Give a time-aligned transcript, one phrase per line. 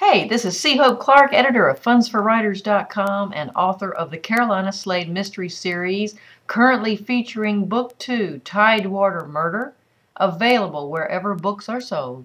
[0.00, 0.78] Hey, this is C.
[0.78, 6.14] Hope Clark, editor of FundsForWriters.com and author of the Carolina Slade Mystery Series,
[6.46, 9.74] currently featuring Book 2, Tidewater Murder,
[10.16, 12.24] available wherever books are sold.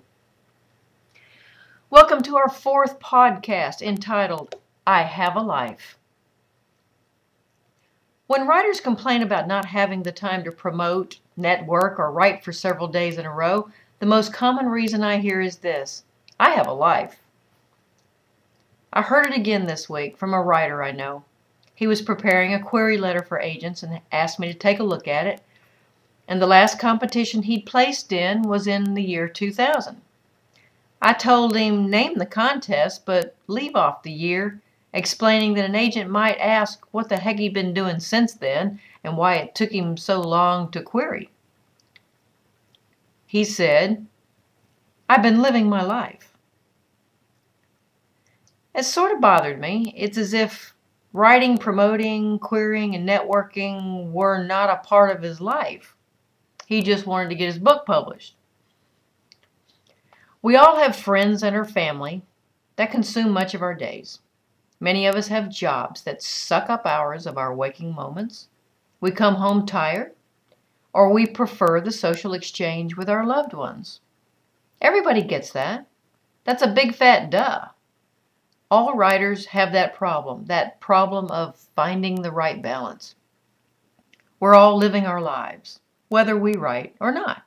[1.89, 4.55] Welcome to our fourth podcast entitled,
[4.87, 5.97] I Have a Life.
[8.27, 12.87] When writers complain about not having the time to promote, network, or write for several
[12.87, 13.69] days in a row,
[13.99, 16.05] the most common reason I hear is this
[16.39, 17.19] I have a life.
[18.97, 21.25] I heard it again this week from a writer I know.
[21.75, 25.05] He was preparing a query letter for agents and asked me to take a look
[25.05, 25.41] at it.
[26.29, 29.99] And the last competition he'd placed in was in the year 2000.
[31.01, 34.61] I told him name the contest, but leave off the year,
[34.93, 39.17] explaining that an agent might ask what the heck he'd been doing since then and
[39.17, 41.29] why it took him so long to query.
[43.27, 44.07] He said,
[45.09, 46.34] I've been living my life.
[48.75, 49.93] It sort of bothered me.
[49.95, 50.75] It's as if
[51.13, 55.95] writing, promoting, querying, and networking were not a part of his life.
[56.65, 58.35] He just wanted to get his book published.
[60.41, 62.23] We all have friends and our family
[62.75, 64.19] that consume much of our days.
[64.81, 68.49] Many of us have jobs that suck up hours of our waking moments.
[68.99, 70.11] We come home tired,
[70.91, 74.01] or we prefer the social exchange with our loved ones.
[74.81, 75.87] Everybody gets that.
[76.43, 77.69] That's a big fat duh
[78.71, 83.15] all writers have that problem, that problem of finding the right balance.
[84.39, 87.43] We're all living our lives, whether we write or not.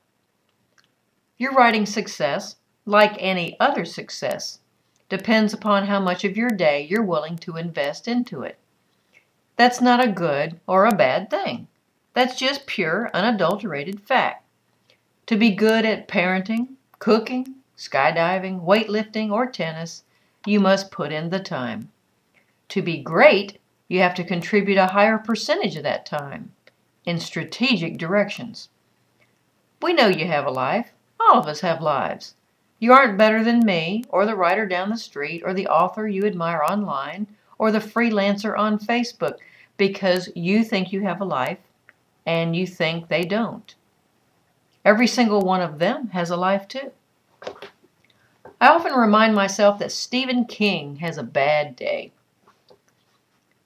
[1.36, 4.60] Your writing success, like any other success,
[5.08, 8.58] depends upon how much of your day you're willing to invest into it.
[9.56, 11.68] That's not a good or a bad thing.
[12.14, 14.44] That's just pure, unadulterated fact.
[15.26, 20.04] To be good at parenting, cooking, skydiving, weightlifting, or tennis
[20.48, 21.90] you must put in the time.
[22.70, 26.52] To be great, you have to contribute a higher percentage of that time
[27.04, 28.68] in strategic directions.
[29.80, 30.92] We know you have a life.
[31.20, 32.34] All of us have lives.
[32.78, 36.26] You aren't better than me, or the writer down the street, or the author you
[36.26, 37.26] admire online,
[37.58, 39.38] or the freelancer on Facebook,
[39.76, 41.58] because you think you have a life
[42.26, 43.74] and you think they don't.
[44.84, 46.92] Every single one of them has a life too.
[48.60, 52.12] I often remind myself that Stephen King has a bad day.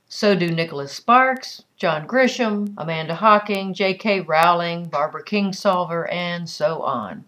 [0.07, 4.21] So do Nicholas Sparks, John Grisham, Amanda Hocking, J.K.
[4.21, 7.25] Rowling, Barbara Kingsolver, and so on.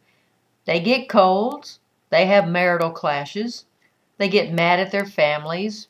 [0.66, 1.80] They get colds,
[2.10, 3.64] they have marital clashes,
[4.18, 5.88] they get mad at their families,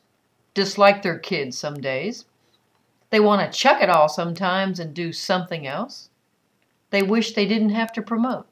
[0.53, 2.23] dislike their kids some days.
[3.09, 6.09] They want to chuck it all sometimes and do something else.
[6.89, 8.47] They wish they didn't have to promote.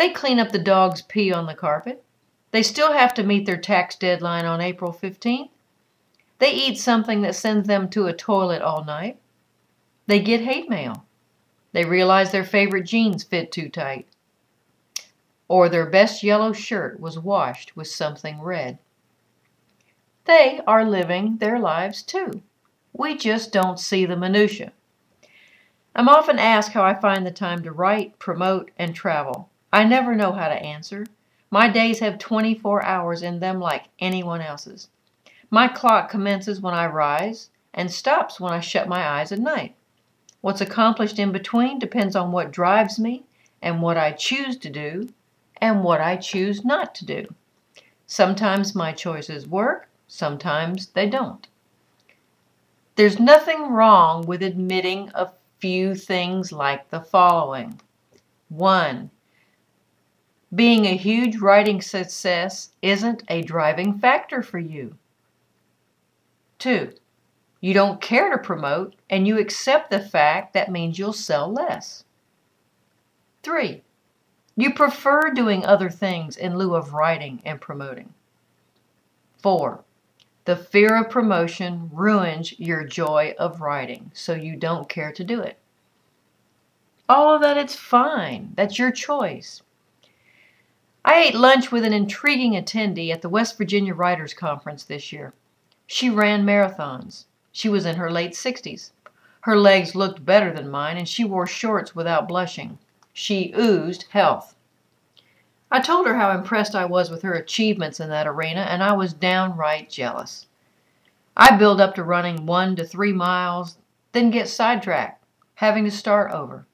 [0.00, 2.02] They clean up the dog's pee on the carpet.
[2.52, 5.50] They still have to meet their tax deadline on April 15th.
[6.38, 9.18] They eat something that sends them to a toilet all night.
[10.06, 11.04] They get hate mail.
[11.72, 14.06] They realize their favorite jeans fit too tight.
[15.48, 18.78] Or their best yellow shirt was washed with something red.
[20.24, 22.40] They are living their lives too.
[22.94, 24.72] We just don't see the minutiae.
[25.94, 29.50] I'm often asked how I find the time to write, promote, and travel.
[29.72, 31.06] I never know how to answer.
[31.50, 34.88] My days have 24 hours in them like anyone else's.
[35.50, 39.74] My clock commences when I rise and stops when I shut my eyes at night.
[40.40, 43.24] What's accomplished in between depends on what drives me
[43.60, 45.08] and what I choose to do
[45.60, 47.26] and what I choose not to do.
[48.06, 51.46] Sometimes my choices work, sometimes they don't.
[52.96, 57.80] There's nothing wrong with admitting a few things like the following.
[58.48, 59.10] One,
[60.54, 64.96] being a huge writing success isn't a driving factor for you.
[66.58, 66.92] Two,
[67.60, 72.04] you don't care to promote and you accept the fact that means you'll sell less.
[73.42, 73.82] Three,
[74.56, 78.12] you prefer doing other things in lieu of writing and promoting.
[79.38, 79.84] Four,
[80.44, 85.40] the fear of promotion ruins your joy of writing, so you don't care to do
[85.40, 85.58] it.
[87.08, 88.52] All of that, it's fine.
[88.56, 89.62] That's your choice.
[91.04, 95.32] I ate lunch with an intriguing attendee at the West Virginia Writers Conference this year.
[95.86, 97.24] She ran marathons.
[97.52, 98.90] She was in her late 60s.
[99.40, 102.78] Her legs looked better than mine, and she wore shorts without blushing.
[103.14, 104.54] She oozed health.
[105.70, 108.92] I told her how impressed I was with her achievements in that arena, and I
[108.92, 110.46] was downright jealous.
[111.36, 113.78] I build up to running one to three miles,
[114.12, 115.24] then get sidetracked,
[115.54, 116.66] having to start over.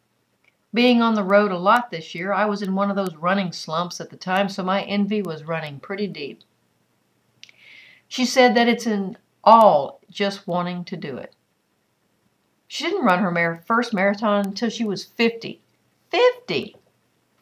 [0.76, 3.50] Being on the road a lot this year, I was in one of those running
[3.50, 6.42] slumps at the time, so my envy was running pretty deep.
[8.08, 11.34] She said that it's in all just wanting to do it.
[12.68, 15.62] She didn't run her mar- first marathon until she was 50.
[16.10, 16.76] 50!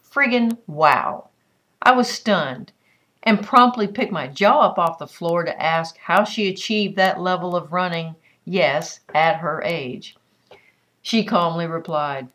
[0.08, 1.30] Friggin' wow.
[1.82, 2.70] I was stunned
[3.24, 7.20] and promptly picked my jaw up off the floor to ask how she achieved that
[7.20, 8.14] level of running,
[8.44, 10.14] yes, at her age.
[11.02, 12.28] She calmly replied,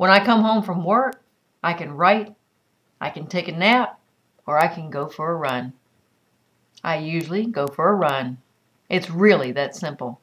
[0.00, 1.22] When I come home from work,
[1.62, 2.34] I can write,
[3.02, 4.00] I can take a nap,
[4.46, 5.74] or I can go for a run.
[6.82, 8.38] I usually go for a run.
[8.88, 10.22] It's really that simple.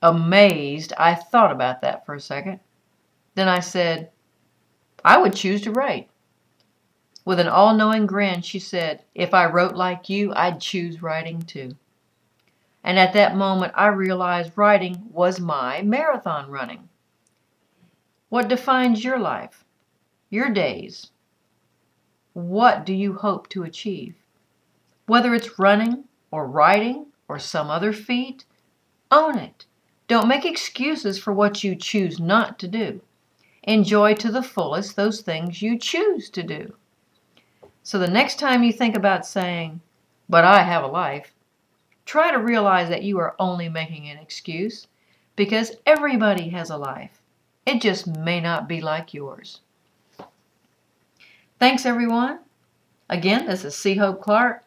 [0.00, 2.60] Amazed, I thought about that for a second.
[3.34, 4.10] Then I said,
[5.04, 6.08] I would choose to write.
[7.24, 11.42] With an all knowing grin, she said, If I wrote like you, I'd choose writing
[11.42, 11.74] too.
[12.84, 16.88] And at that moment, I realized writing was my marathon running.
[18.28, 19.64] What defines your life,
[20.30, 21.10] your days?
[22.32, 24.16] What do you hope to achieve?
[25.06, 28.44] Whether it's running or writing or some other feat,
[29.12, 29.66] own it.
[30.08, 33.00] Don't make excuses for what you choose not to do.
[33.62, 36.74] Enjoy to the fullest those things you choose to do.
[37.84, 39.80] So the next time you think about saying,
[40.28, 41.32] but I have a life,
[42.04, 44.88] try to realize that you are only making an excuse
[45.36, 47.22] because everybody has a life.
[47.66, 49.60] It just may not be like yours.
[51.58, 52.38] Thanks, everyone.
[53.10, 53.96] Again, this is C.
[53.96, 54.62] Hope Clark,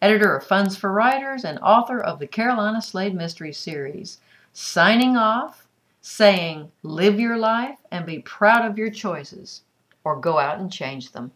[0.00, 4.18] editor of Funds for Writers and author of the Carolina Slade Mystery Series,
[4.54, 5.68] signing off,
[6.00, 9.62] saying, live your life and be proud of your choices,
[10.02, 11.32] or go out and change them.